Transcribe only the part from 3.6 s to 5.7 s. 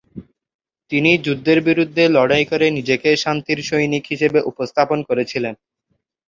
সৈনিক" হিসাবে উপস্থাপন করেছিলেন।